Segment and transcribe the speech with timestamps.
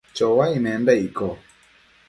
[0.15, 1.29] chouaic menda icco?